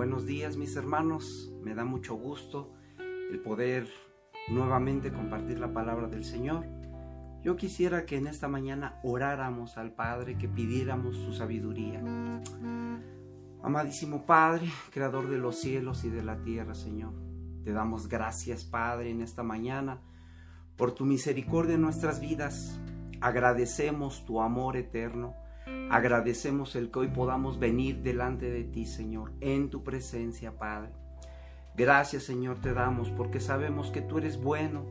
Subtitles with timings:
[0.00, 1.52] buenos días mis hermanos.
[1.62, 2.72] Me da mucho gusto
[3.30, 3.86] el poder
[4.48, 6.64] nuevamente compartir la palabra del Señor.
[7.42, 12.02] Yo quisiera que en esta mañana oráramos al Padre, que pidiéramos su sabiduría.
[13.62, 17.12] Amadísimo Padre, Creador de los cielos y de la tierra, Señor,
[17.62, 20.00] te damos gracias, Padre, en esta mañana
[20.78, 22.80] por tu misericordia en nuestras vidas.
[23.20, 25.34] Agradecemos tu amor eterno
[25.90, 30.90] Agradecemos el que hoy podamos venir delante de ti, Señor, en tu presencia, Padre.
[31.76, 34.84] Gracias, Señor, te damos porque sabemos que tú eres bueno,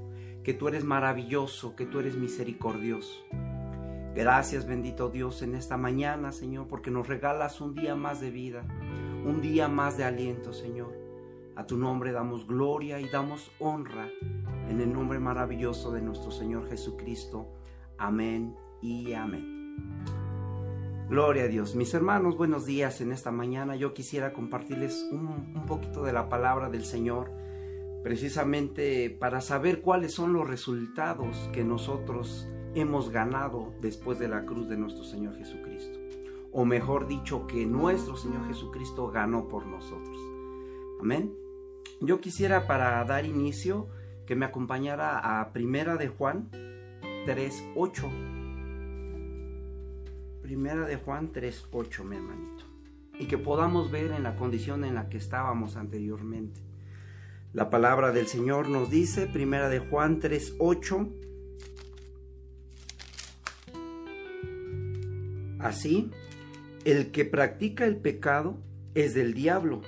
[0.44, 3.14] que tú eres maravilloso, que tú eres misericordioso.
[4.16, 8.64] Gracias, bendito Dios, en esta mañana, Señor, porque nos regalas un día más de vida,
[9.26, 10.98] un día más de aliento, Señor.
[11.56, 14.10] A tu nombre damos gloria y damos honra
[14.70, 17.48] en el nombre maravilloso de nuestro Señor Jesucristo.
[17.98, 20.29] Amén y amén.
[21.10, 21.74] Gloria a Dios.
[21.74, 23.76] Mis hermanos, buenos días en esta mañana.
[23.76, 27.32] Yo quisiera compartirles un, poquito de la palabra del Señor,
[28.04, 34.70] precisamente para saber cuáles son los resultados que nosotros hemos ganado después de la cruz
[34.70, 35.98] de nuestro Señor Jesucristo.
[36.52, 40.20] O mejor dicho, que nuestro Señor Jesucristo ganó por nosotros.
[41.02, 41.34] Amén.
[42.02, 43.88] Yo quisiera para dar inicio
[44.28, 46.52] que me acompañara a Primera de Juan
[47.26, 48.39] 3.8
[50.50, 52.66] Primera de Juan 3.8, mi hermanito.
[53.20, 56.60] Y que podamos ver en la condición en la que estábamos anteriormente.
[57.54, 61.12] La palabra del Señor nos dice, Primera de Juan 3.8,
[65.60, 66.10] Así,
[66.84, 68.58] el que practica el pecado
[68.96, 69.84] es del diablo,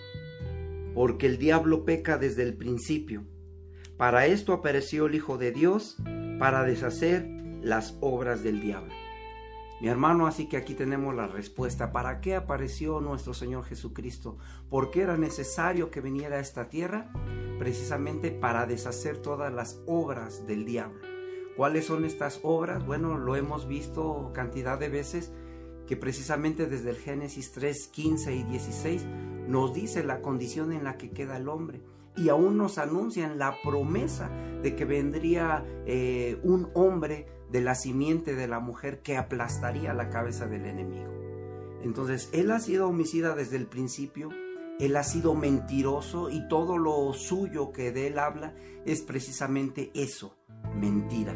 [0.94, 3.24] porque el diablo peca desde el principio.
[3.98, 5.98] Para esto apareció el Hijo de Dios,
[6.38, 7.26] para deshacer
[7.64, 9.01] las obras del diablo.
[9.82, 11.92] Mi hermano, así que aquí tenemos la respuesta.
[11.92, 14.38] ¿Para qué apareció nuestro Señor Jesucristo?
[14.70, 17.12] ¿Por qué era necesario que viniera a esta tierra?
[17.58, 21.00] Precisamente para deshacer todas las obras del diablo.
[21.58, 22.86] ¿Cuáles son estas obras?
[22.86, 25.32] Bueno, lo hemos visto cantidad de veces
[25.88, 29.06] que precisamente desde el Génesis 3, 15 y 16
[29.48, 31.82] nos dice la condición en la que queda el hombre
[32.16, 34.30] y aún nos anuncian la promesa
[34.62, 40.10] de que vendría eh, un hombre de la simiente de la mujer que aplastaría la
[40.10, 41.12] cabeza del enemigo.
[41.84, 44.30] Entonces, él ha sido homicida desde el principio,
[44.80, 48.54] él ha sido mentiroso y todo lo suyo que de él habla
[48.86, 50.38] es precisamente eso,
[50.76, 51.36] mentira.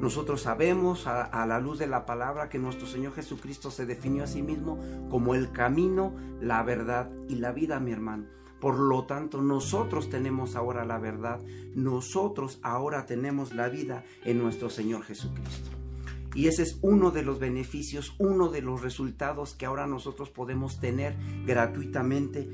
[0.00, 4.24] Nosotros sabemos a, a, la luz de la palabra que nuestro Señor Jesucristo se definió
[4.24, 4.78] a sí mismo
[5.08, 8.26] como el camino, la verdad y la vida, mi hermano.
[8.64, 11.38] Por lo tanto, nosotros tenemos ahora la verdad,
[11.74, 15.68] nosotros ahora tenemos la vida en nuestro Señor Jesucristo.
[16.34, 20.80] Y ese es uno de los beneficios, uno de los resultados que ahora nosotros podemos
[20.80, 21.14] tener
[21.44, 22.48] gratuitamente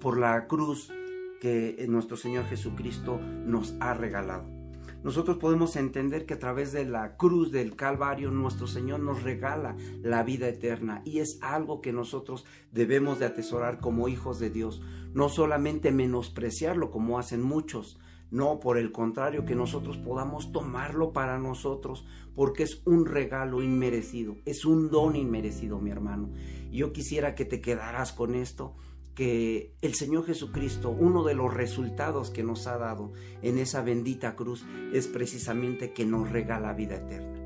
[0.00, 0.92] por la cruz
[1.40, 4.59] que nuestro Señor Jesucristo nos ha regalado
[5.02, 9.76] nosotros podemos entender que a través de la cruz del Calvario nuestro Señor nos regala
[10.02, 14.82] la vida eterna y es algo que nosotros debemos de atesorar como hijos de Dios,
[15.14, 17.98] no solamente menospreciarlo como hacen muchos,
[18.30, 22.06] no, por el contrario, que nosotros podamos tomarlo para nosotros,
[22.36, 26.30] porque es un regalo inmerecido, es un don inmerecido, mi hermano.
[26.70, 28.76] Yo quisiera que te quedaras con esto,
[29.20, 34.34] que el Señor Jesucristo, uno de los resultados que nos ha dado en esa bendita
[34.34, 34.64] cruz
[34.94, 37.38] es precisamente que nos regala vida eterna.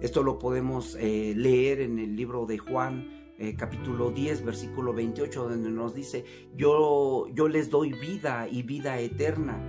[0.00, 5.50] Esto lo podemos eh, leer en el libro de Juan, eh, capítulo 10, versículo 28,
[5.50, 6.24] donde nos dice,
[6.56, 9.60] yo, yo les doy vida y vida eterna,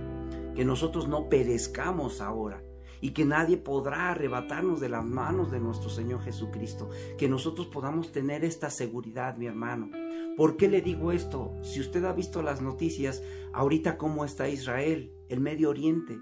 [0.56, 2.64] que nosotros no perezcamos ahora
[3.02, 6.88] y que nadie podrá arrebatarnos de las manos de nuestro Señor Jesucristo.
[7.18, 9.90] Que nosotros podamos tener esta seguridad, mi hermano.
[10.40, 11.52] ¿Por qué le digo esto?
[11.60, 16.18] Si usted ha visto las noticias, ahorita cómo está Israel, el Medio Oriente,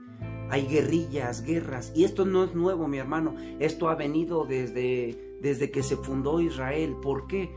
[0.50, 5.70] hay guerrillas, guerras, y esto no es nuevo, mi hermano, esto ha venido desde, desde
[5.70, 6.96] que se fundó Israel.
[7.00, 7.54] ¿Por qué?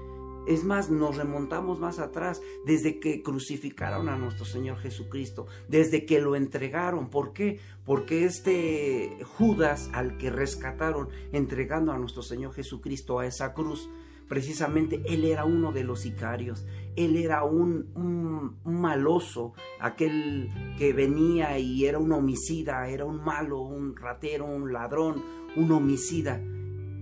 [0.48, 6.22] Es más, nos remontamos más atrás, desde que crucificaron a nuestro Señor Jesucristo, desde que
[6.22, 7.10] lo entregaron.
[7.10, 7.60] ¿Por qué?
[7.86, 13.90] Porque este Judas al que rescataron entregando a nuestro Señor Jesucristo a esa cruz,
[14.32, 21.86] precisamente él era uno de los sicarios, él era un, maloso, aquel que venía y
[21.86, 25.22] era un homicida, era un malo, un ratero, un ladrón,
[25.58, 26.42] un homicida.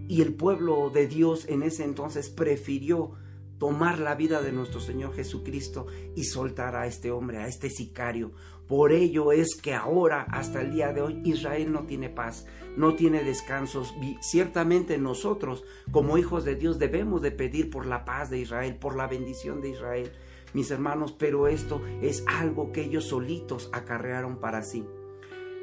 [0.08, 3.12] Y el pueblo de Dios en ese entonces prefirió
[3.60, 5.86] tomar la vida de nuestro Señor Jesucristo
[6.16, 8.32] y soltar a este hombre, a este sicario.
[8.70, 12.46] Por ello es que ahora, hasta el día de hoy, Israel no tiene paz,
[12.78, 13.96] no tiene descansos.
[14.22, 18.96] Ciertamente nosotros, como hijos de Dios, debemos de pedir por la paz de Israel, por
[18.96, 20.12] la bendición de Israel.
[20.54, 24.86] mis hermanos, pero esto es algo que ellos solitos acarrearon para sí.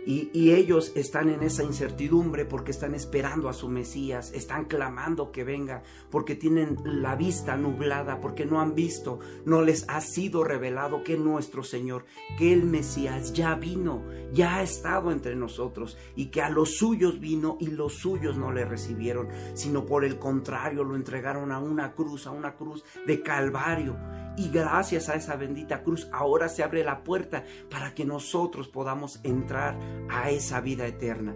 [0.06, 5.42] Y, ellos están en esa incertidumbre porque están esperando a su Mesías, están clamando que
[5.42, 11.02] venga, porque tienen la vista nublada, porque no han visto, no les ha sido revelado
[11.02, 12.04] que nuestro Señor,
[12.38, 17.18] que el Mesías ya vino, ya ha estado entre nosotros y que a los suyos
[17.18, 21.94] vino y los suyos no le recibieron, sino por el contrario lo entregaron a una
[21.94, 23.96] cruz, a una cruz de Calvario.
[24.36, 29.20] Y gracias a esa bendita cruz ahora se abre la puerta para que nosotros podamos
[29.22, 29.78] entrar
[30.10, 31.34] a esa vida eterna.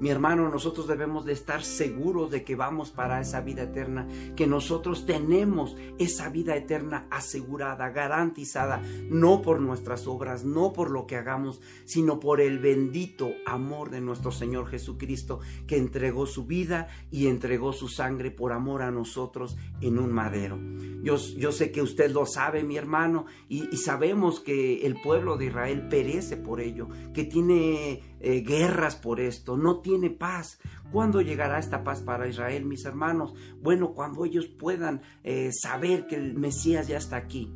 [0.00, 4.46] Mi hermano, nosotros debemos de estar seguros de que vamos para esa vida eterna, que
[4.46, 11.16] nosotros tenemos esa vida eterna asegurada, garantizada, no por nuestras obras, no por lo que
[11.16, 17.26] hagamos, sino por el bendito amor de nuestro Señor Jesucristo, que entregó su vida y
[17.26, 20.58] entregó su sangre por amor a nosotros en un madero.
[21.02, 25.46] Yo, yo sé que usted lo sabe, mi hermano, y, sabemos que el pueblo de
[25.46, 30.58] Israel perece por ello, que tiene eh, guerras por esto, no tiene paz.
[30.92, 33.34] ¿Cuándo llegará esta paz para Israel, mis hermanos?
[33.60, 37.52] Bueno, cuando ellos puedan eh, saber que el Mesías ya está aquí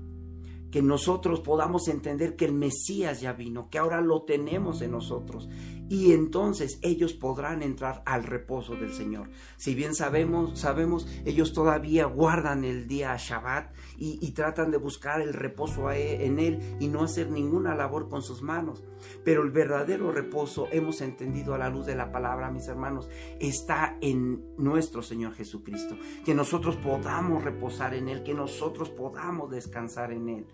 [0.75, 5.49] que nosotros podamos entender que el Mesías ya vino, que ahora lo tenemos en nosotros
[5.89, 9.31] y entonces ellos podrán entrar al reposo del Señor.
[9.57, 15.33] Si bien sabemos, sabemos, ellos todavía guardan el día Shabbat y, tratan de buscar el
[15.33, 18.83] reposo e, en él y no hacer ninguna labor con sus manos.
[19.23, 23.97] Pero el verdadero reposo, hemos entendido a la luz de la palabra, mis hermanos, está
[24.01, 25.97] en nuestro Señor Jesucristo.
[26.25, 30.47] Que nosotros podamos reposar en él, que nosotros podamos descansar en él.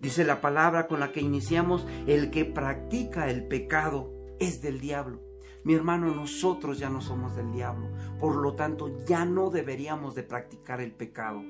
[0.00, 5.27] Dice la palabra con la que iniciamos, el que practica el pecado es del diablo.
[5.68, 10.22] Mi hermano, nosotros ya no somos del diablo, por lo tanto ya no deberíamos de
[10.22, 11.42] practicar el pecado.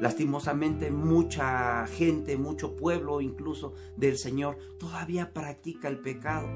[0.00, 6.46] Lastimosamente mucha gente, mucho pueblo incluso del Señor todavía practica el pecado.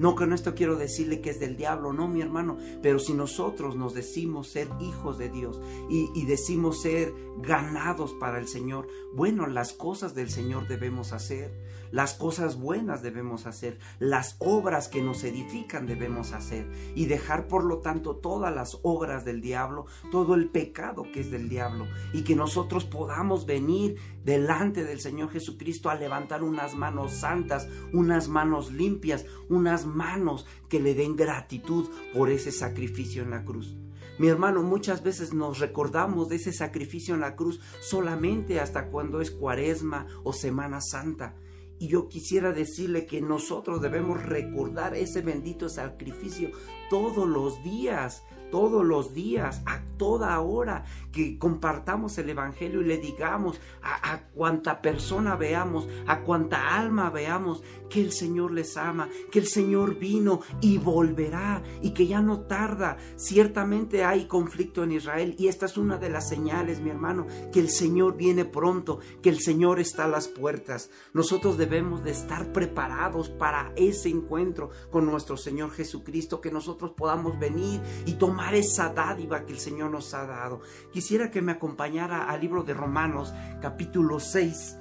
[0.00, 3.76] No con esto quiero decirle que es del diablo, no mi hermano, pero si nosotros
[3.76, 9.46] nos decimos ser hijos de Dios y, y, decimos ser ganados para el Señor, bueno,
[9.46, 11.52] las cosas del Señor debemos hacer,
[11.90, 17.64] las cosas buenas debemos hacer, las obras que nos edifican debemos hacer y dejar por
[17.64, 22.22] lo tanto todas las obras del diablo, todo el pecado que es del diablo y
[22.22, 28.72] que nosotros podamos venir delante del Señor Jesucristo a levantar unas manos santas, unas manos
[28.72, 33.76] limpias, unas manos que le den gratitud por ese sacrificio en la cruz.
[34.18, 39.20] Mi hermano, muchas veces nos recordamos de ese sacrificio en la cruz solamente hasta cuando
[39.20, 41.36] es cuaresma o Semana Santa.
[41.78, 46.50] Y yo quisiera decirle que nosotros debemos recordar ese bendito sacrificio
[46.90, 52.98] todos los días, todos los días, a toda hora, que compartamos el Evangelio y le
[52.98, 59.08] digamos a, a, cuanta persona veamos, a cuanta alma veamos, que el Señor les ama,
[59.30, 62.98] que el Señor vino y volverá y que ya no tarda.
[63.16, 67.60] Ciertamente hay conflicto en Israel y esta es una de las señales, mi hermano, que
[67.60, 70.90] el Señor viene pronto, que el Señor está a las puertas.
[71.12, 77.38] Nosotros debemos de estar preparados para ese encuentro con nuestro Señor Jesucristo, que nosotros podamos
[77.38, 80.60] venir y tomar esa dádiva que el Señor nos ha dado.
[80.92, 84.78] Quisiera que me acompañara al libro de Romanos, capítulo 6.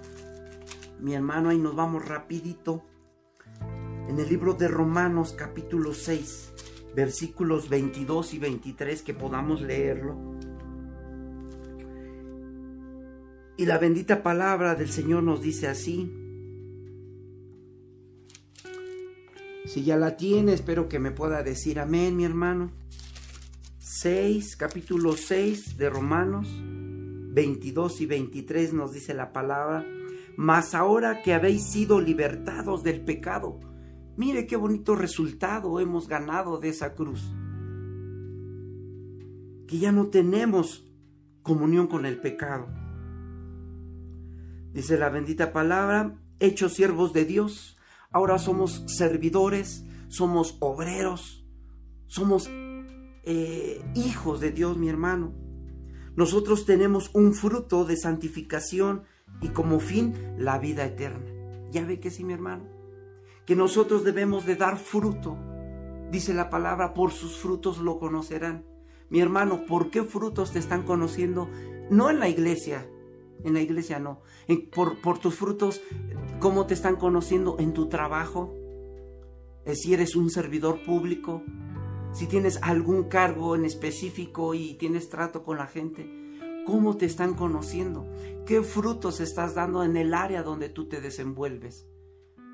[0.99, 2.85] Mi hermano, ahí nos vamos rapidito.
[4.07, 6.53] En el libro de Romanos, capítulo 6,
[6.95, 10.15] versículos 22 y 23, que podamos leerlo.
[13.57, 16.13] Y la bendita palabra del Señor nos dice así.
[19.65, 22.71] Si ya la tiene, espero que me pueda decir amén, mi hermano.
[23.99, 29.87] 6, capítulo 6 de Romanos, 22 y 23 nos dice la palabra,
[30.35, 33.59] mas ahora que habéis sido libertados del pecado,
[34.15, 37.33] mire qué bonito resultado hemos ganado de esa cruz,
[39.67, 40.87] que ya no tenemos
[41.41, 42.67] comunión con el pecado.
[44.73, 47.79] Dice la bendita palabra, hechos siervos de Dios,
[48.11, 51.47] ahora somos servidores, somos obreros,
[52.05, 52.47] somos
[53.29, 55.33] eh, hijos de Dios, mi hermano.
[56.15, 59.03] Nosotros tenemos un fruto de santificación
[59.41, 61.25] y como fin la vida eterna.
[61.69, 62.63] Ya ve que sí, mi hermano.
[63.45, 65.37] Que nosotros debemos de dar fruto.
[66.09, 68.63] Dice la palabra, por sus frutos lo conocerán.
[69.09, 71.49] Mi hermano, ¿por qué frutos te están conociendo?
[71.91, 72.89] No en la iglesia,
[73.43, 74.21] en la iglesia no.
[74.73, 75.81] por, por, tus frutos,
[76.39, 78.55] ¿cómo te están conociendo en tu trabajo?
[79.73, 81.43] Si eres un servidor público,
[82.11, 86.09] si tienes algún cargo en específico y tienes trato con la gente,
[86.67, 88.05] ¿Cómo te están conociendo?
[88.45, 91.87] ¿Qué frutos estás dando en el área donde tú te desenvuelves?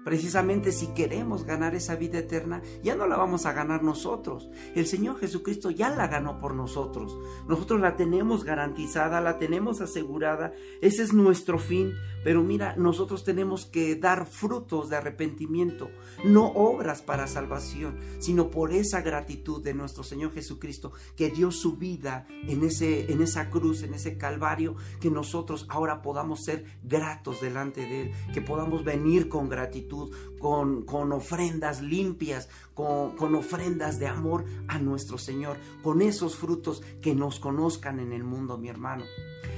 [0.03, 4.50] Precisamente si queremos ganar esa vida eterna, ya no la vamos a ganar nosotros.
[4.75, 7.17] El Señor Jesucristo ya la ganó por nosotros.
[7.48, 10.53] Nosotros la tenemos garantizada, la tenemos asegurada.
[10.81, 11.93] Ese es nuestro fin.
[12.24, 15.89] Pero mira, nosotros tenemos que dar frutos de arrepentimiento,
[16.24, 21.75] no obras para salvación, sino por esa gratitud de nuestro Señor Jesucristo que dio su
[21.75, 27.41] vida en, ese, en esa cruz, en ese calvario, que nosotros ahora podamos ser gratos
[27.41, 29.92] delante de Él, que podamos venir con gratitud,
[30.39, 36.83] con, con ofrendas limpias, con, con ofrendas de amor a nuestro Señor, con esos frutos
[37.01, 39.03] que nos conozcan en el mundo, mi hermano.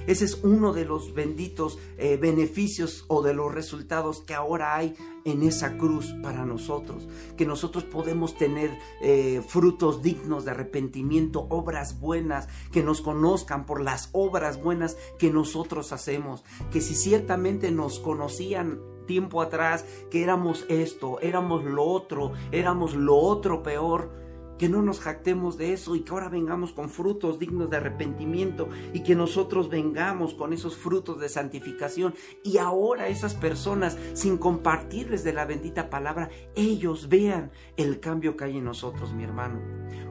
[0.07, 4.95] Ese es uno de los benditos eh, beneficios o de los resultados que ahora hay
[5.23, 11.99] en esa cruz para nosotros, que nosotros podemos tener eh, frutos dignos de arrepentimiento, obras
[11.99, 17.99] buenas, que nos conozcan por las obras buenas que nosotros hacemos, que si ciertamente nos
[17.99, 24.25] conocían tiempo atrás, que éramos esto, éramos lo otro, éramos lo otro peor,
[24.57, 28.69] que no nos jactemos de eso y que ahora vengamos con frutos dignos de arrepentimiento
[28.93, 35.23] y que nosotros vengamos con esos frutos de santificación y ahora esas personas sin compartirles
[35.23, 39.61] de la bendita palabra, ellos vean el cambio que hay en nosotros, mi hermano.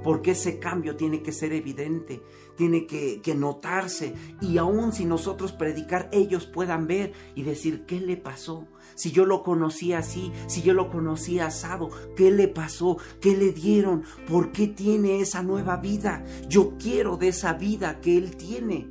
[0.02, 2.22] Porque ese cambio tiene que ser evidente,
[2.56, 8.00] tiene que, que notarse y aun si nosotros predicar, ellos puedan ver y decir, ¿qué
[8.00, 8.68] le pasó?
[8.94, 12.96] Si yo lo conocía así, si yo lo conocía asado, ¿qué le pasó?
[13.20, 14.04] ¿Qué le dieron?
[14.28, 16.24] ¿Por qué tiene esa nueva vida?
[16.48, 18.88] Yo quiero de esa vida que él tiene.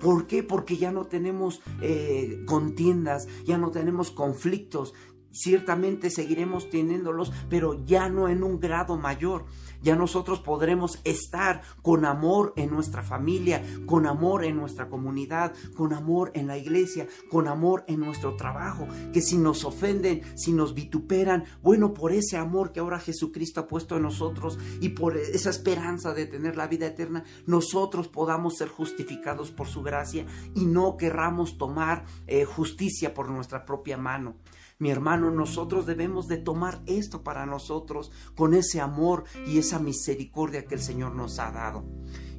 [0.00, 0.42] ¿Por qué?
[0.42, 4.92] Porque ya no tenemos eh, contiendas, ya no tenemos conflictos,
[5.30, 9.44] ciertamente seguiremos teniéndolos, pero ya no en un grado mayor.
[9.82, 15.92] Ya nosotros podremos estar con amor en nuestra familia, con amor en nuestra comunidad, con
[15.92, 18.88] amor en la iglesia, con amor en nuestro trabajo.
[19.12, 23.66] Que si nos ofenden, si nos vituperan, bueno, por ese amor que ahora Jesucristo ha
[23.66, 28.68] puesto en nosotros y por esa esperanza de tener la vida eterna, nosotros podamos ser
[28.68, 34.36] justificados por su gracia y no querramos tomar eh, justicia por nuestra propia mano.
[34.78, 40.66] Mi hermano, nosotros debemos de tomar esto para nosotros con ese amor y esa misericordia
[40.66, 41.84] que el Señor nos ha dado.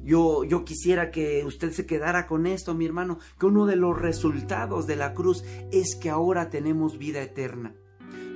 [0.04, 4.00] Yo, yo quisiera que usted se quedara con esto, mi hermano, que uno de los
[4.00, 5.42] resultados de la cruz
[5.72, 7.74] es que ahora tenemos vida eterna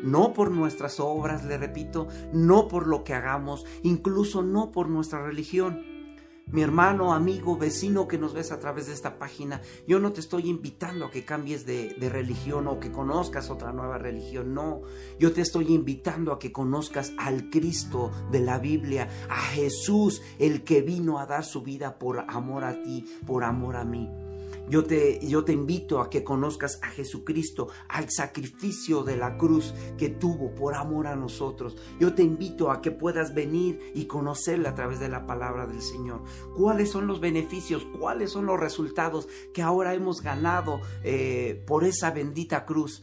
[0.02, 5.24] no por nuestras obras, le repito, no por lo que hagamos, incluso no por nuestra
[5.24, 5.91] religión,
[6.52, 10.20] mi hermano, amigo, vecino que nos ves a través de esta página, yo no te
[10.20, 14.82] estoy invitando a que cambies de, religión o que conozcas otra nueva religión, no,
[15.18, 20.62] yo te estoy invitando a que conozcas al Cristo de la Biblia, a Jesús, el
[20.62, 24.10] que vino a dar su vida por amor a ti, por amor a mí.
[24.68, 29.74] Yo te, yo te invito a que conozcas a Jesucristo, al sacrificio de la cruz
[29.98, 31.76] que tuvo por amor a nosotros.
[31.98, 35.82] Yo te invito a que puedas venir y conocerle a través de la palabra del
[35.82, 36.22] Señor.
[36.56, 37.86] ¿Cuáles son los beneficios?
[37.98, 43.02] ¿Cuáles son los resultados que ahora hemos ganado eh, por esa bendita cruz?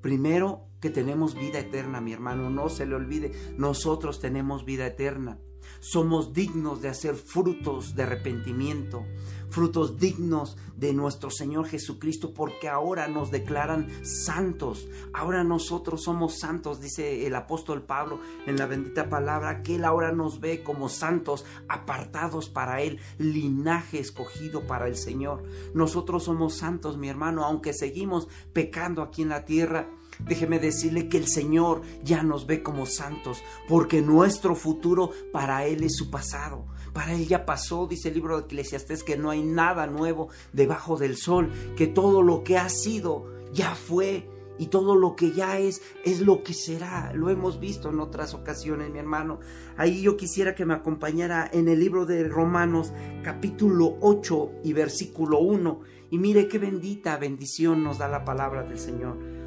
[0.00, 2.50] Primero, que tenemos vida eterna, mi hermano.
[2.50, 5.38] No se le olvide, nosotros tenemos vida eterna.
[5.80, 9.06] Somos dignos de hacer frutos de arrepentimiento,
[9.48, 14.86] frutos dignos de nuestro Señor Jesucristo, porque ahora nos declaran santos.
[15.14, 20.12] Ahora nosotros somos santos, dice el apóstol Pablo en la bendita palabra, que Él ahora
[20.12, 25.42] nos ve como santos, apartados para Él, linaje escogido para el Señor.
[25.74, 29.88] Nosotros somos santos, mi hermano, aunque seguimos pecando aquí en la tierra
[30.26, 35.82] Déjeme decirle que el Señor ya nos ve como santos, porque nuestro futuro para Él
[35.82, 36.66] es su pasado.
[36.92, 40.96] Para Él ya pasó, dice el libro de Eclesiastés, que no hay nada nuevo debajo
[40.96, 44.28] del sol, que todo lo que ha sido ya fue
[44.60, 47.12] y todo lo que ya es es lo que será.
[47.14, 49.40] Lo hemos visto en otras ocasiones, mi hermano.
[49.78, 52.92] Ahí yo quisiera que me acompañara en el libro de Romanos
[53.24, 55.80] capítulo 8 y versículo 1.
[56.10, 59.39] Y mire qué bendita bendición nos da la palabra del Señor.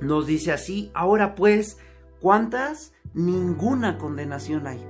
[0.00, 1.78] Nos dice así, ahora pues,
[2.20, 2.92] ¿cuántas?
[3.14, 4.84] Ninguna condenación hay.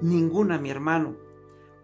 [0.00, 1.16] Ninguna, mi hermano,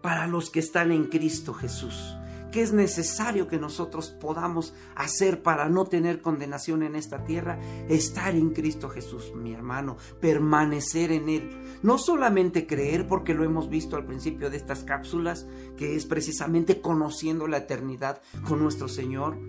[0.01, 2.15] para los que están en Cristo Jesús.
[2.53, 7.57] ¿Qué es necesario que nosotros podamos hacer para no tener condenación en esta tierra?
[7.89, 11.49] Estar en Cristo Jesús, mi hermano, permanecer en Él.
[11.81, 16.79] No solamente creer, porque lo hemos visto al principio de estas cápsulas, que es precisamente
[16.79, 19.39] conociendo la eternidad con nuestro Señor,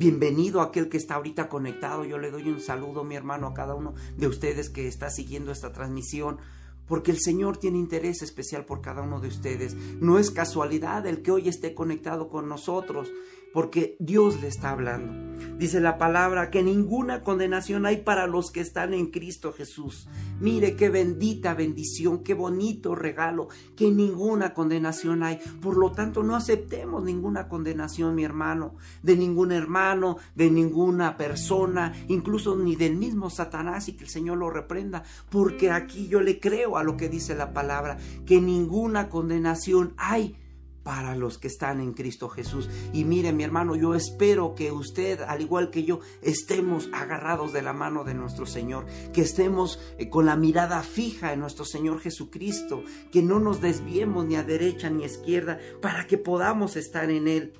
[0.00, 2.06] Bienvenido a aquel que está ahorita conectado.
[2.06, 5.52] Yo le doy un saludo, mi hermano, a cada uno de ustedes que está siguiendo
[5.52, 6.38] esta transmisión
[6.86, 9.74] porque el Señor tiene interés especial por cada uno de ustedes.
[10.00, 13.12] No es casualidad el que hoy esté conectado con nosotros,
[13.52, 15.29] porque Dios le está hablando.
[15.60, 20.08] Dice la palabra que ninguna condenación hay para los que están en Cristo Jesús.
[20.40, 25.38] Mire qué bendita bendición, qué bonito regalo, que ninguna condenación hay.
[25.60, 31.92] Por lo tanto, no aceptemos ninguna condenación, mi hermano, de ningún hermano, de ninguna persona,
[32.08, 36.40] incluso ni del mismo Satanás y que el Señor lo reprenda, porque aquí yo le
[36.40, 40.39] creo a lo que dice la palabra, que ninguna condenación hay
[40.82, 42.68] para los que están en Cristo Jesús.
[42.92, 47.62] Y mire, mi hermano, yo espero que usted, al igual que yo, estemos agarrados de
[47.62, 52.00] la mano de nuestro Señor, que estemos eh, con la mirada fija en nuestro Señor
[52.00, 52.82] Jesucristo,
[53.12, 57.28] que no nos desviemos ni a derecha ni a izquierda, para que podamos estar en
[57.28, 57.52] Él.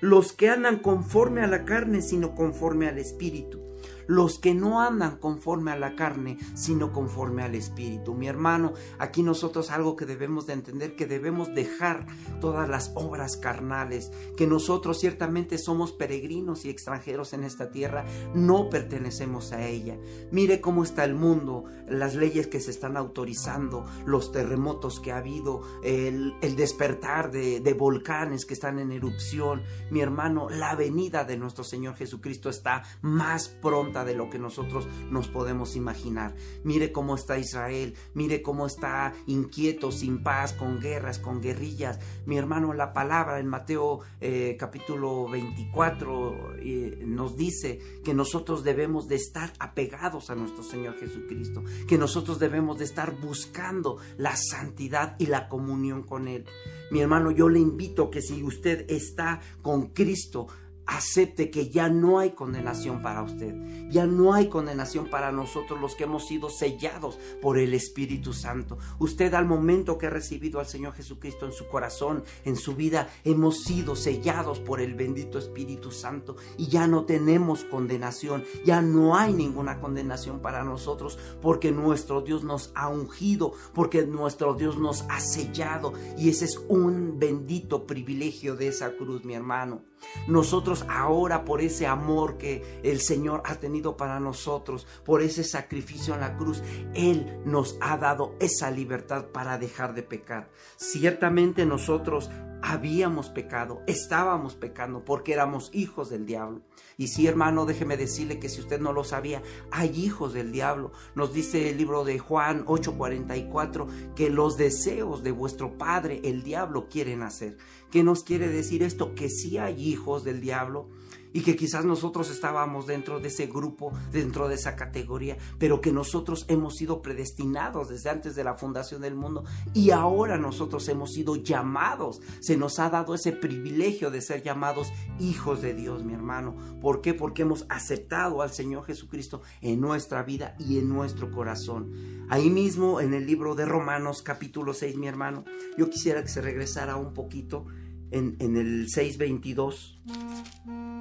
[0.00, 3.70] Los que andan conforme a la carne, sino conforme al Espíritu
[4.06, 8.14] los que no andan conforme a la carne, sino conforme al Espíritu.
[8.14, 12.06] Mi hermano, aquí nosotros algo que debemos de entender, que debemos dejar
[12.40, 18.04] todas las obras carnales, que nosotros ciertamente somos peregrinos y extranjeros en esta tierra,
[18.34, 19.96] no pertenecemos a ella.
[20.30, 25.18] Mire cómo está el mundo, las leyes que se están autorizando, los terremotos que ha
[25.18, 29.62] habido, el, despertar de, de volcanes que están en erupción.
[29.90, 33.48] Mi hermano, la venida de nuestro Señor Jesucristo está más
[33.90, 36.34] de lo que nosotros nos podemos imaginar.
[36.62, 41.98] Mire cómo está Israel, mire cómo está inquieto, sin paz, con guerras, con guerrillas.
[42.24, 49.08] Mi hermano, la palabra en Mateo eh, capítulo 24 eh, nos dice que nosotros debemos
[49.08, 55.16] de estar apegados a nuestro Señor Jesucristo, que nosotros debemos de estar buscando la santidad
[55.18, 56.44] y la comunión con Él.
[56.90, 60.48] Mi hermano, yo le invito que si usted está con Cristo,
[60.86, 63.54] acepte que ya no hay condenación para usted,
[63.90, 68.78] ya no hay condenación para nosotros los que hemos sido sellados por el Espíritu Santo.
[68.98, 73.08] Usted al momento que ha recibido al Señor Jesucristo en su corazón, en su vida,
[73.24, 79.16] hemos sido sellados por el bendito Espíritu Santo y ya no tenemos condenación, ya no
[79.16, 85.04] hay ninguna condenación para nosotros porque nuestro Dios nos ha ungido, porque nuestro Dios nos
[85.08, 89.89] ha sellado y ese es un bendito privilegio de esa cruz, mi hermano.
[90.26, 96.14] Nosotros ahora por ese amor que el Señor ha tenido para nosotros, por ese sacrificio
[96.14, 96.62] en la cruz,
[96.94, 100.50] Él nos ha dado esa libertad para dejar de pecar.
[100.76, 102.30] Ciertamente nosotros
[102.62, 106.62] habíamos pecado, estábamos pecando porque éramos hijos del diablo.
[106.96, 110.92] Y sí, hermano, déjeme decirle que si usted no lo sabía, hay hijos del diablo.
[111.14, 116.88] Nos dice el libro de Juan 8:44 que los deseos de vuestro padre, el diablo,
[116.88, 117.56] quieren hacer.
[117.90, 119.14] ¿Qué nos quiere decir esto?
[119.14, 120.88] Que sí hay hijos del diablo
[121.32, 125.92] y que quizás nosotros estábamos dentro de ese grupo, dentro de esa categoría, pero que
[125.92, 131.12] nosotros hemos sido predestinados desde antes de la fundación del mundo y ahora nosotros hemos
[131.12, 136.14] sido llamados, se nos ha dado ese privilegio de ser llamados hijos de Dios, mi
[136.14, 136.56] hermano.
[136.80, 137.14] ¿Por qué?
[137.14, 142.26] Porque hemos aceptado al Señor Jesucristo en nuestra vida y en nuestro corazón.
[142.28, 145.44] Ahí mismo en el libro de Romanos capítulo 6, mi hermano,
[145.76, 147.66] yo quisiera que se regresara un poquito
[148.10, 150.99] en, en el 6.22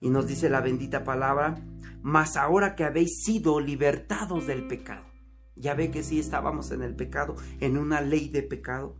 [0.00, 1.62] y nos dice la bendita palabra,
[2.02, 5.04] mas ahora que habéis sido libertados del pecado.
[5.56, 8.96] Ya ve que sí estábamos en el pecado, en una ley de pecado.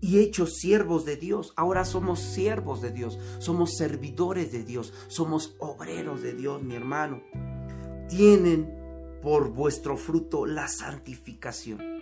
[0.00, 1.52] Y hechos siervos de Dios.
[1.56, 3.18] Ahora somos siervos de Dios.
[3.40, 4.94] Somos servidores de Dios.
[5.08, 7.20] Somos obreros de Dios, mi hermano.
[8.08, 8.72] Tienen
[9.22, 11.97] por vuestro fruto la santificación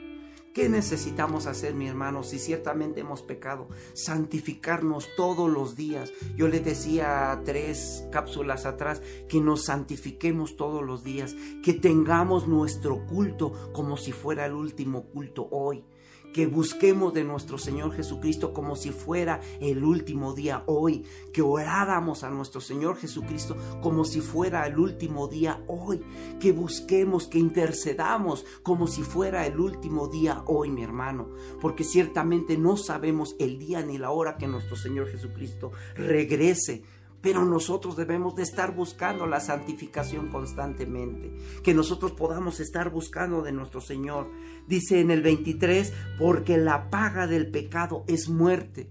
[0.57, 3.69] ¿Qué necesitamos hacer, mi hermano, si ciertamente hemos pecado?
[3.93, 6.15] Santificarnos todos los días.
[6.35, 13.05] Yo le decía tres cápsulas atrás que nos santifiquemos todos los días, que tengamos nuestro
[13.05, 15.85] culto como si fuera el último culto hoy
[16.33, 22.25] que busquemos de nuestro Señor Jesucristo como si fuera el último día hoy, que oráramos
[22.25, 26.03] a nuestro Señor Jesucristo como si fuera el último día hoy,
[26.41, 32.57] que busquemos, que intercedamos como si fuera el último día hoy, mi hermano, porque ciertamente
[32.57, 36.83] no sabemos el día ni la hora que nuestro Señor Jesucristo regrese
[37.21, 43.53] pero nosotros debemos de estar buscando la santificación constantemente, que nosotros podamos estar buscando de
[43.53, 44.31] nuestro Señor.
[44.67, 48.89] Dice en el 23, porque la paga del pecado es muerte.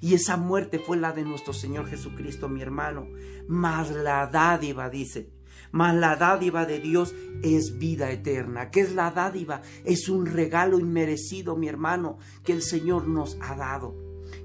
[0.00, 3.08] Y esa muerte fue la de nuestro Señor Jesucristo, mi hermano.
[3.48, 5.30] Mas la dádiva, dice,
[5.70, 8.70] mas la dádiva de Dios es vida eterna.
[8.70, 9.62] ¿Qué es la dádiva?
[9.84, 13.96] Es un regalo inmerecido, mi hermano, que el Señor nos ha dado,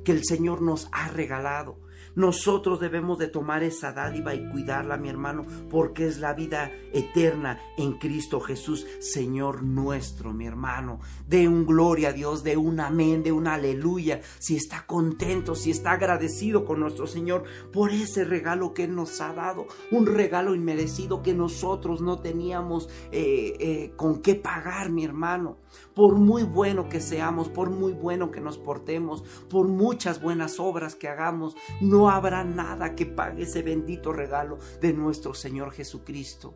[0.04, 1.83] que el Señor nos ha regalado.
[2.16, 7.60] Nosotros debemos de tomar esa dádiva y cuidarla, mi hermano, porque es la vida eterna
[7.78, 11.00] en Cristo Jesús, Señor nuestro, mi hermano.
[11.28, 14.22] De un gloria a Dios, de un amén, de un aleluya.
[14.40, 19.34] Si está contento, si está agradecido con nuestro Señor por ese regalo que nos ha
[19.34, 25.63] dado, un regalo inmerecido que nosotros no teníamos eh, eh, con qué pagar, mi hermano.
[25.96, 30.96] Por muy bueno que seamos, por muy bueno que nos portemos, por muchas buenas obras
[30.96, 36.54] que hagamos, no habrá nada que pague ese bendito regalo de nuestro Señor Jesucristo.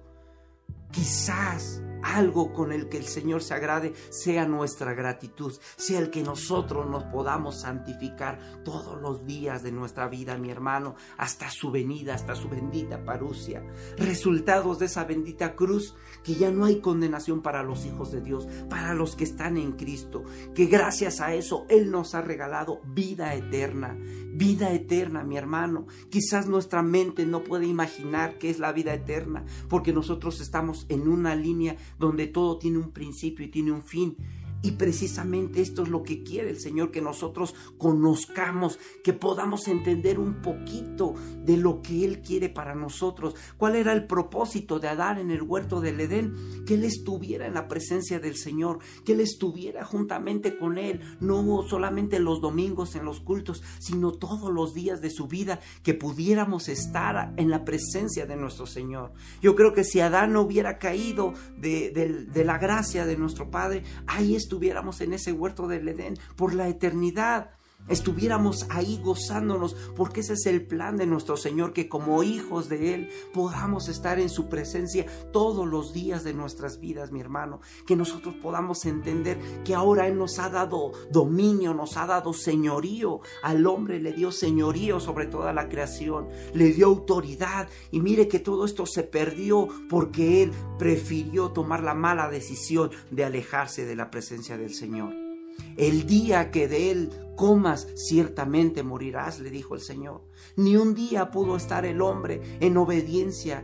[0.91, 6.23] Quizás algo con el que el Señor se agrade sea nuestra gratitud, sea el que
[6.23, 12.15] nosotros nos podamos santificar todos los días de nuestra vida, mi hermano, hasta su venida,
[12.15, 13.63] hasta su bendita parucia.
[13.97, 18.47] Resultados de esa bendita cruz, que ya no hay condenación para los hijos de Dios,
[18.69, 23.33] para los que están en Cristo, que gracias a eso Él nos ha regalado vida
[23.35, 23.97] eterna,
[24.33, 25.87] vida eterna, mi hermano.
[26.09, 31.07] Quizás nuestra mente no puede imaginar qué es la vida eterna, porque nosotros estamos en
[31.07, 34.15] una línea donde todo tiene un principio y tiene un fin.
[34.63, 40.17] Y precisamente esto es lo que quiere el Señor, que nosotros conozcamos, que podamos entender
[40.19, 41.13] un poquito
[41.45, 43.35] de lo que Él quiere para nosotros.
[43.57, 46.33] ¿Cuál era el propósito de Adán en el huerto del Edén?
[46.65, 51.61] Que Él estuviera en la presencia del Señor, que Él estuviera juntamente con Él, no
[51.67, 56.67] solamente los domingos en los cultos, sino todos los días de su vida, que pudiéramos
[56.67, 59.13] estar en la presencia de nuestro Señor.
[59.39, 61.91] Yo creo que si Adán no hubiera caído de,
[62.27, 66.53] de la gracia de nuestro Padre, ahí está estuviéramos en ese huerto del Edén por
[66.53, 67.51] la eternidad
[67.87, 72.93] estuviéramos ahí gozándonos, porque ese es el plan de nuestro Señor, que como hijos de
[72.93, 77.95] Él podamos estar en su presencia todos los días de nuestras vidas, mi hermano, que
[77.95, 83.65] nosotros podamos entender que ahora Él nos ha dado dominio, nos ha dado señorío, al
[83.65, 88.65] hombre le dio señorío sobre toda la creación, le dio autoridad, y mire que todo
[88.65, 94.57] esto se perdió porque Él prefirió tomar la mala decisión de alejarse de la presencia
[94.57, 95.26] del Señor.
[95.75, 100.21] El día que de él comas, ciertamente morirás, le dijo el Señor.
[100.55, 103.63] Ni un día pudo estar el hombre en obediencia,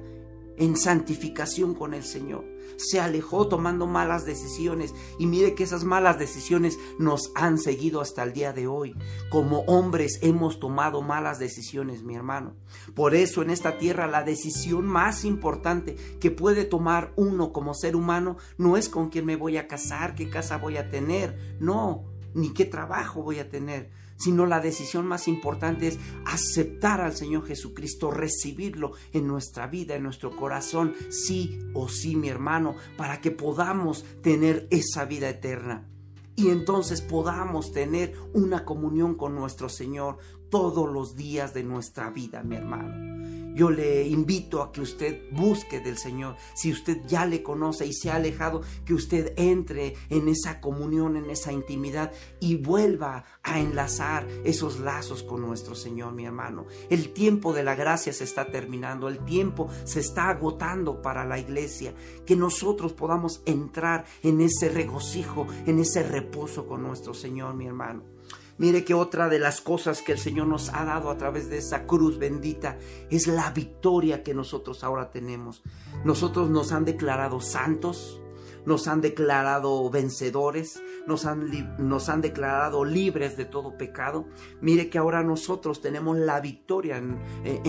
[0.57, 2.52] en santificación con el Señor.
[2.77, 8.23] Se alejó tomando malas decisiones y mire que esas malas decisiones nos han seguido hasta
[8.23, 8.95] el día de hoy.
[9.29, 12.55] Como hombres hemos tomado malas decisiones, mi hermano.
[12.95, 17.95] Por eso en esta tierra la decisión más importante que puede tomar uno como ser
[17.95, 22.03] humano no es con quién me voy a casar, qué casa voy a tener, no,
[22.33, 23.91] ni qué trabajo voy a tener,
[24.23, 30.03] sino la decisión más importante es aceptar al Señor Jesucristo, recibirlo en nuestra vida, en
[30.03, 35.89] nuestro corazón, sí o sí, mi hermano, para que podamos tener esa vida eterna.
[36.35, 40.17] Y entonces podamos tener una comunión con nuestro Señor
[40.49, 43.42] todos los días de nuestra vida, mi hermano.
[43.55, 46.35] Yo le invito a que usted busque del Señor.
[46.55, 51.17] Si usted ya le conoce y se ha alejado, que usted entre en esa comunión,
[51.17, 56.65] en esa intimidad y vuelva a enlazar esos lazos con nuestro Señor, mi hermano.
[56.89, 61.39] El tiempo de la gracia se está terminando, el tiempo se está agotando para la
[61.39, 61.93] iglesia.
[62.25, 68.12] Que nosotros podamos entrar en ese regocijo, en ese reposo con nuestro Señor, mi hermano.
[68.57, 71.57] Mire que otra de las cosas que el Señor nos ha dado a través de
[71.57, 72.77] esa cruz bendita
[73.09, 75.63] es la victoria que nosotros ahora tenemos.
[76.05, 78.21] Nosotros nos han declarado santos,
[78.65, 84.27] nos han declarado vencedores, nos han, nos han declarado libres de todo pecado.
[84.61, 87.01] Mire que ahora nosotros tenemos la victoria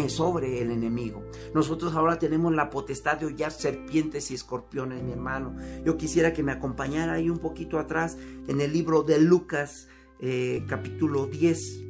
[0.09, 1.25] sobre el enemigo.
[1.55, 5.57] Nosotros ahora tenemos la potestad de hollar serpientes y escorpiones, mi hermano.
[5.85, 8.17] Yo quisiera que me acompañara ahí un poquito atrás
[8.47, 9.89] en el libro de Lucas
[10.27, 11.83] eh, capítulo 10.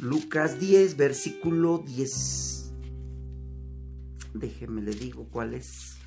[0.00, 2.72] Lucas 10, versículo 10.
[4.32, 5.98] Déjeme le digo cuál es.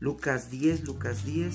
[0.00, 1.54] Lucas 10, Lucas 10.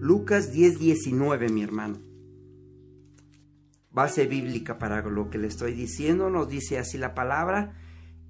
[0.00, 2.15] Lucas 10, 19, mi hermano
[3.96, 7.72] base bíblica para lo que le estoy diciendo, nos dice así la palabra,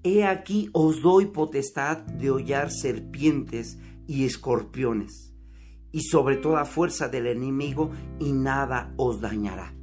[0.05, 3.77] He aquí os doy potestad de hollar serpientes
[4.07, 5.35] y escorpiones,
[5.91, 9.76] y sobre toda fuerza del enemigo, y nada os dañará.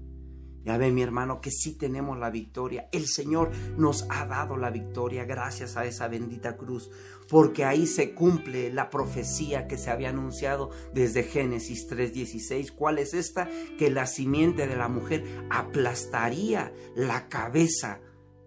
[0.63, 2.87] Ya ve mi hermano que sí tenemos la victoria.
[2.91, 6.89] El Señor nos ha dado la victoria gracias a esa bendita cruz,
[7.29, 12.71] porque ahí se cumple la profecía que se había anunciado desde Génesis 3:16.
[12.71, 13.49] ¿Cuál es esta?
[13.77, 17.99] Que la simiente de la mujer aplastaría la cabeza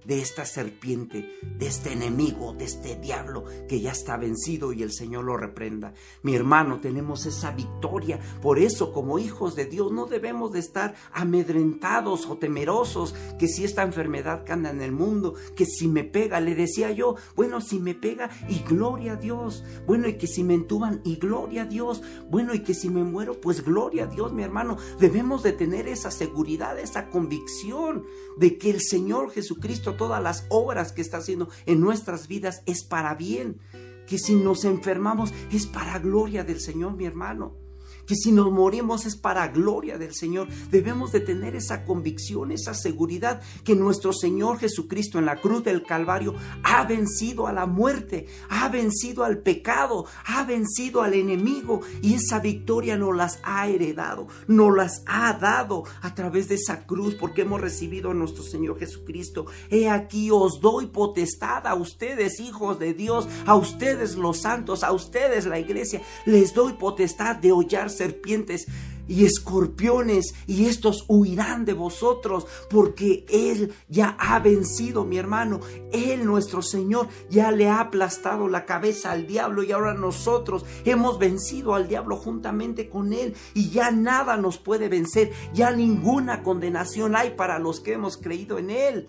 [0.07, 4.93] de esta serpiente, de este enemigo, de este diablo que ya está vencido y el
[4.93, 5.95] Señor lo reprenda.
[6.23, 8.21] Mi hermano, tenemos esa victoria.
[8.41, 13.65] Por eso, como hijos de Dios, no debemos de estar amedrentados o temerosos que si
[13.65, 17.79] esta enfermedad que en el mundo, que si me pega, le decía yo, bueno, si
[17.79, 19.65] me pega y gloria a Dios.
[19.87, 22.03] Bueno, y que si me entuban y gloria a Dios.
[22.31, 24.77] Bueno, y que si me muero, pues gloria a Dios, mi hermano.
[24.99, 28.05] Debemos de tener esa seguridad, esa convicción
[28.37, 32.85] de que el Señor Jesucristo todas las obras que está haciendo en nuestras vidas es
[32.85, 33.59] para bien,
[34.07, 37.66] que si nos enfermamos es para gloria del Señor, mi hermano
[38.07, 40.49] que si nos morimos es para gloria del Señor.
[40.71, 45.83] Debemos de tener esa convicción, esa seguridad que nuestro Señor Jesucristo en la cruz del
[45.83, 52.15] Calvario ha vencido a la muerte, ha vencido al pecado, ha vencido al enemigo y
[52.15, 57.15] esa victoria nos las ha heredado, nos las ha dado a través de esa cruz
[57.15, 59.47] porque hemos recibido a nuestro Señor Jesucristo.
[59.71, 64.93] He aquí os doy potestad a ustedes, hijos de Dios, a ustedes los santos, a
[64.93, 67.53] ustedes la iglesia, les doy potestad de
[67.97, 68.67] serpientes
[69.09, 75.61] y escorpiones y estos huirán de vosotros porque Él ya ha vencido, mi hermano.
[75.93, 81.19] Él, nuestro Señor, ya le ha aplastado la cabeza al diablo y ahora nosotros hemos
[81.19, 87.17] vencido al diablo juntamente con Él y ya nada nos puede vencer, ya ninguna condenación
[87.17, 89.09] hay para los que hemos creído en Él.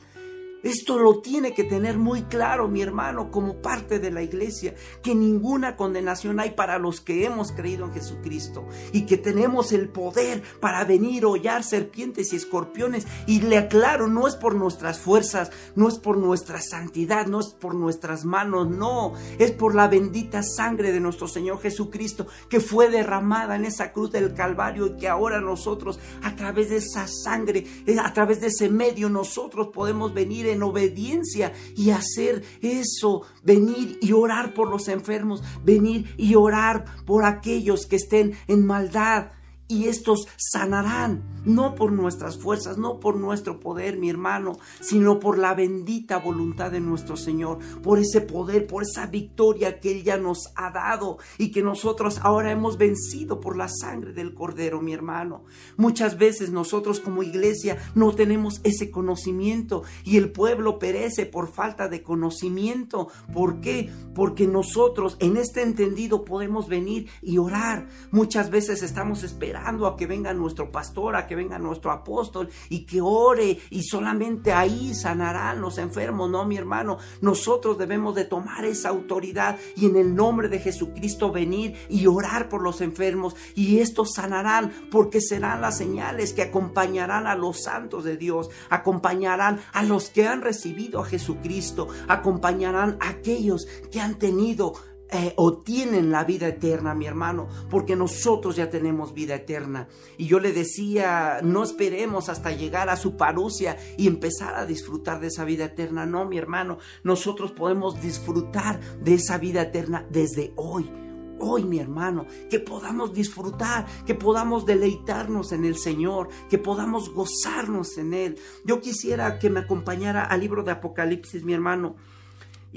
[0.63, 5.15] Esto lo tiene que tener muy claro mi hermano como parte de la iglesia, que
[5.15, 10.41] ninguna condenación hay para los que hemos creído en Jesucristo y que tenemos el poder
[10.59, 13.05] para venir a hollar serpientes y escorpiones.
[13.27, 17.47] Y le aclaro, no es por nuestras fuerzas, no es por nuestra santidad, no es
[17.47, 22.89] por nuestras manos, no, es por la bendita sangre de nuestro Señor Jesucristo que fue
[22.89, 27.65] derramada en esa cruz del Calvario y que ahora nosotros a través de esa sangre,
[28.01, 34.13] a través de ese medio nosotros podemos venir en obediencia y hacer eso, venir y
[34.13, 39.31] orar por los enfermos, venir y orar por aquellos que estén en maldad
[39.67, 45.37] y estos sanarán, no por nuestras fuerzas, no por nuestro poder, mi hermano, sino por
[45.37, 50.17] la bendita voluntad de nuestro Señor, por ese poder, por esa victoria que Él ya
[50.17, 54.93] nos ha dado y que nosotros ahora hemos vencido por la sangre del Cordero, mi
[54.93, 55.43] hermano.
[55.75, 61.89] Muchas veces nosotros como iglesia no tenemos ese conocimiento y el pueblo perece por falta
[61.89, 63.09] de conocimiento.
[63.33, 63.91] ¿Por qué?
[64.15, 67.87] Porque nosotros en este entendido podemos venir y orar.
[68.11, 72.85] Muchas veces estamos esperando a que venga nuestro pastor, a que venga nuestro apóstol y
[72.85, 76.29] que ore y solamente ahí sanarán los enfermos.
[76.29, 81.31] No, mi hermano, nosotros debemos de tomar esa autoridad y en el nombre de Jesucristo
[81.31, 87.27] venir y orar por los enfermos y estos sanarán porque serán las señales que acompañarán
[87.27, 93.09] a los santos de Dios, acompañarán a los que han recibido a Jesucristo, acompañarán a
[93.09, 94.73] aquellos que han tenido
[95.09, 99.87] eh, o tienen la vida eterna, mi hermano, porque nosotros ya tenemos vida eterna.
[100.17, 105.21] Y yo le decía, no esperemos hasta llegar a su parucia y empezar a disfrutar
[105.21, 106.05] de esa vida eterna.
[106.05, 110.91] No, mi hermano, nosotros podemos disfrutar de esa vida eterna desde hoy.
[111.39, 117.97] Hoy, mi hermano, que podamos disfrutar, que podamos deleitarnos en el Señor, que podamos gozarnos
[117.97, 118.39] en Él.
[118.65, 121.95] Yo quisiera que me acompañara al libro de Apocalipsis, mi hermano.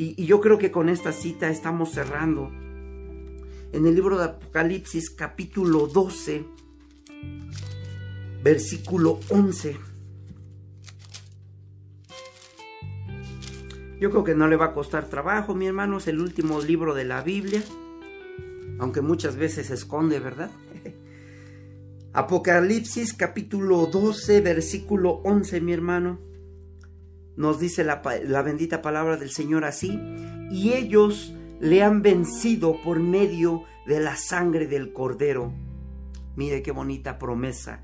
[0.01, 2.51] Y, yo creo que con esta cita estamos cerrando.
[3.73, 6.47] En el libro de Apocalipsis capítulo 12,
[8.43, 9.77] versículo 11.
[14.01, 16.95] Yo creo que no le va a costar trabajo, mi hermano, es el último libro
[16.95, 17.63] de la Biblia,
[18.79, 20.51] aunque muchas veces se esconde, ¿verdad?
[22.15, 26.30] Apocalipsis capítulo 12, versículo 11, mi hermano
[27.37, 28.03] nos dice la,
[28.43, 29.99] bendita palabra del Señor así,
[30.51, 35.53] y ellos le han vencido por medio de la sangre del cordero.
[36.37, 37.83] Mire qué bonita promesa.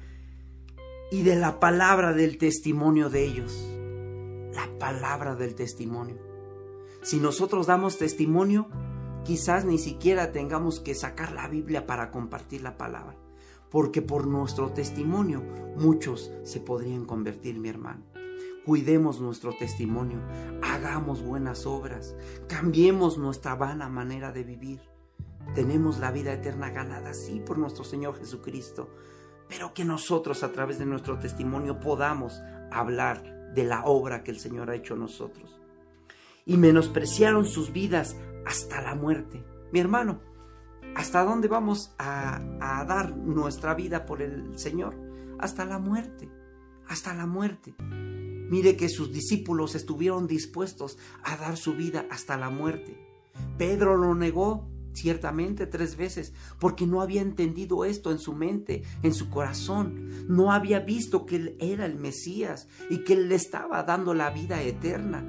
[1.11, 3.69] Y de la palabra del testimonio de ellos.
[4.55, 6.19] La palabra del testimonio.
[7.03, 8.69] Si nosotros damos testimonio,
[9.25, 13.17] quizás ni siquiera tengamos que sacar la Biblia para compartir la palabra.
[13.71, 15.43] Porque por nuestro testimonio
[15.77, 18.16] muchos se podrían convertir, mi hermano
[18.67, 20.19] cuidemos nuestro testimonio,
[20.61, 22.17] hagamos buenas obras,
[22.49, 24.81] cambiemos nuestra vana manera de vivir.
[25.55, 28.91] Tenemos la vida eterna ganada, sí, por nuestro Señor Jesucristo,
[29.49, 34.41] pero que nosotros a través de nuestro testimonio podamos hablar de la obra que el
[34.41, 35.61] Señor ha hecho en nosotros.
[36.45, 39.45] Y menospreciaron sus vidas hasta la muerte.
[39.73, 40.21] Mi hermano,
[40.97, 44.97] ¿hasta dónde vamos a, a dar nuestra vida por el Señor?
[45.39, 46.29] Hasta la muerte,
[46.89, 47.77] hasta la muerte.
[48.49, 52.99] Mire que sus discípulos estuvieron dispuestos a dar su vida hasta la muerte.
[53.59, 59.15] Pedro lo negó ciertamente tres veces, porque no había entendido esto en su mente, en
[59.15, 60.27] su corazón.
[60.29, 64.31] No había visto que él era el Mesías y que él le estaba dando la
[64.31, 65.25] vida eterna.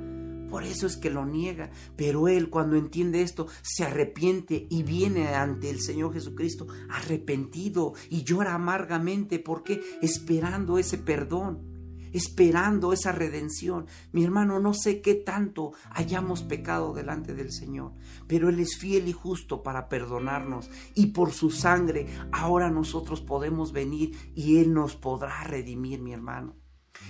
[0.50, 1.72] Por eso es que lo niega.
[1.98, 8.24] Pero él cuando entiende esto se arrepiente y viene ante el Señor Jesucristo arrepentido y
[8.24, 11.77] llora amargamente porque esperando ese perdón
[12.18, 13.88] esperando esa redención.
[14.12, 17.94] Mi hermano, no sé qué tanto hayamos pecado delante del Señor,
[18.28, 23.72] pero Él es fiel y justo para perdonarnos y por su sangre ahora nosotros podemos
[23.72, 26.67] venir y Él nos podrá redimir, mi hermano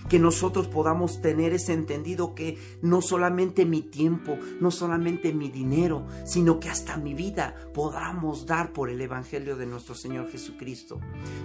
[0.09, 6.05] que nosotros podamos tener ese entendido que no solamente mi tiempo, no solamente mi dinero,
[6.25, 10.99] sino que hasta mi vida podamos dar por el Evangelio de nuestro Señor Jesucristo.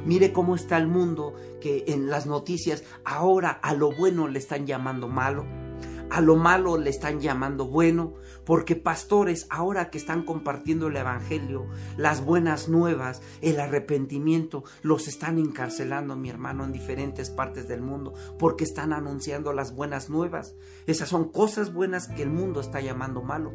[0.07, 4.67] Mire cómo está el mundo que en las noticias ahora a lo bueno le están
[4.67, 5.45] llamando malo
[6.13, 8.13] a lo malo le están llamando bueno,
[8.45, 15.39] porque pastores ahora que están compartiendo el Evangelio, las buenas nuevas, el arrepentimiento, los están
[15.39, 20.55] encarcelando, mi hermano, en diferentes partes del mundo, porque están anunciando las buenas nuevas.
[20.87, 23.51] Esas son cosas buenas que el mundo está llamando malo.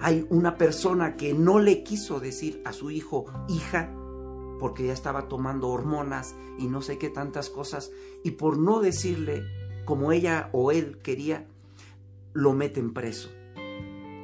[0.00, 3.94] Hay una persona que no le quiso decir a su hijo, hija,
[4.58, 7.92] porque ya estaba tomando hormonas y no sé qué tantas cosas,
[8.24, 9.44] y por no decirle
[9.84, 11.46] como ella o él quería,
[12.38, 13.30] lo meten preso.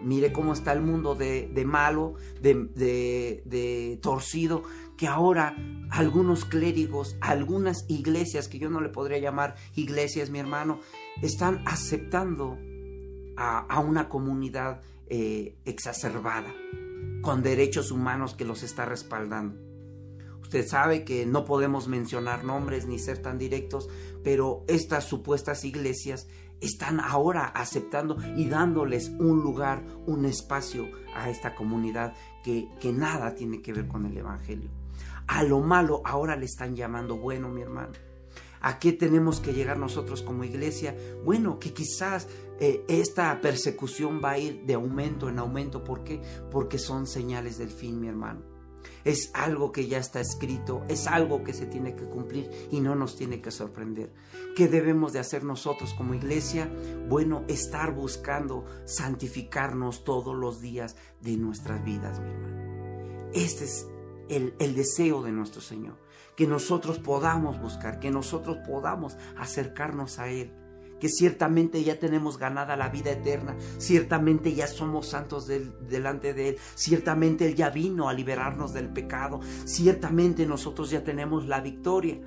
[0.03, 4.63] Mire cómo está el mundo de, malo, de, torcido,
[4.97, 5.57] que ahora
[5.91, 10.81] algunos clérigos, algunas iglesias, que yo no le podría llamar iglesias, mi hermano,
[11.23, 12.59] están aceptando
[13.37, 16.53] a, una comunidad eh, exacerbada,
[17.23, 19.59] con derechos humanos que los está respaldando.
[20.43, 23.89] Usted sabe que no podemos mencionar nombres ni ser tan directos,
[24.23, 26.29] pero estas supuestas iglesias
[26.61, 33.35] están ahora aceptando y dándoles un lugar, un espacio a esta comunidad que, que nada
[33.35, 34.71] tiene que ver con el Evangelio.
[35.27, 37.93] A lo malo ahora le están llamando bueno, mi hermano.
[38.61, 40.97] ¿A qué tenemos que llegar nosotros como iglesia?
[41.23, 42.29] Bueno, que quizás
[42.61, 45.85] eh, esta persecución va a ir de aumento en aumento.
[45.85, 46.23] ¿Por qué?
[46.51, 48.54] Porque son señales del fin, mi hermano
[49.05, 52.95] es algo que ya está escrito, es algo que se tiene que cumplir y no
[52.95, 54.13] nos tiene que sorprender.
[54.57, 56.71] ¿Qué debemos de hacer nosotros como iglesia?
[57.09, 63.31] Bueno, estar buscando santificarnos todos los días de nuestras vidas, mi hermano.
[63.35, 63.87] Este es
[64.29, 65.99] el, el deseo de nuestro Señor,
[66.37, 70.53] que nosotros podamos buscar, que nosotros podamos acercarnos a Él
[71.05, 76.57] que ciertamente ya tenemos ganada la vida eterna, ciertamente ya somos santos delante de Él,
[76.77, 82.19] ciertamente Él ya vino a liberarnos del pecado, ciertamente nosotros ya tenemos la victoria.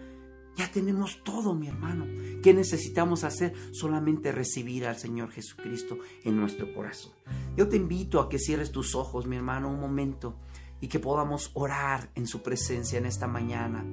[0.56, 2.06] Ya tenemos todo, mi hermano.
[2.44, 3.54] ¿Qué necesitamos hacer?
[3.72, 7.14] Solamente recibir al Señor Jesucristo en nuestro corazón.
[7.56, 10.36] Yo te invito a que cierres tus ojos, mi hermano, un momento
[10.82, 13.84] y que podamos orar en su presencia en esta mañana.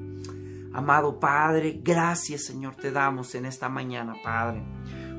[0.75, 4.61] Amado Padre, gracias Señor te damos en esta mañana, Padre,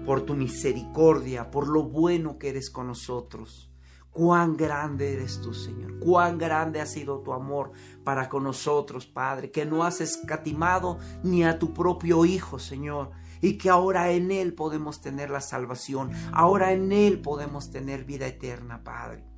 [0.05, 3.71] por tu misericordia, por lo bueno que eres con nosotros.
[4.11, 5.97] Cuán grande eres tú, Señor.
[5.99, 7.71] Cuán grande ha sido tu amor
[8.03, 13.57] para con nosotros, Padre, que no has escatimado ni a tu propio Hijo, Señor, y
[13.57, 18.83] que ahora en Él podemos tener la salvación, ahora en Él podemos tener vida eterna,
[18.83, 19.34] Padre.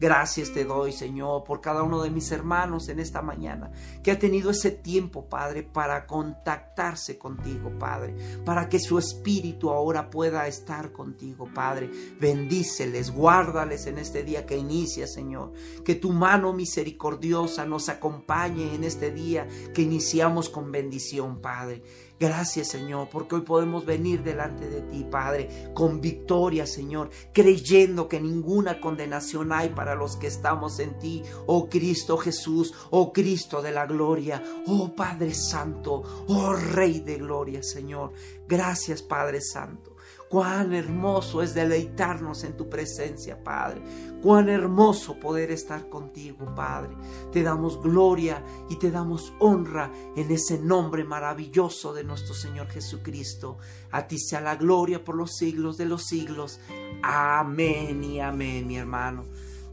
[0.00, 3.70] Gracias te doy, Señor, por cada uno de mis hermanos en esta mañana,
[4.02, 10.08] que ha tenido ese tiempo, Padre, para contactarse contigo, Padre, para que su espíritu ahora
[10.08, 11.90] pueda estar contigo, Padre.
[12.18, 15.52] Bendíceles, guárdales en este día que inicia, Señor.
[15.84, 21.82] Que tu mano misericordiosa nos acompañe en este día que iniciamos con bendición, Padre.
[22.20, 28.20] Gracias Señor, porque hoy podemos venir delante de ti, Padre, con victoria, Señor, creyendo que
[28.20, 33.86] ninguna condenación hay los que estamos en ti, oh Cristo Jesús, oh Cristo de la
[33.86, 38.12] gloria, oh Padre Santo, oh Rey de gloria, Señor.
[38.48, 39.90] Gracias, Padre Santo.
[40.30, 43.82] Cuán hermoso es deleitarnos en tu presencia, Padre.
[44.22, 46.96] Cuán hermoso poder estar contigo, Padre.
[47.32, 53.58] Te damos gloria y te damos honra en ese nombre maravilloso de nuestro Señor Jesucristo.
[53.90, 56.60] A ti sea la gloria por los siglos de los siglos.
[57.02, 59.24] Amén y amén, mi hermano.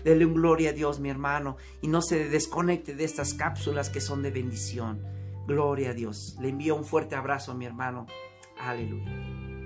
[0.07, 3.99] Dele un gloria a Dios, mi hermano, y no se desconecte de estas cápsulas que
[3.99, 5.03] son de bendición.
[5.45, 6.37] Gloria a Dios.
[6.39, 8.05] Le envío un fuerte abrazo, mi hermano.
[8.57, 9.56] Aleluya.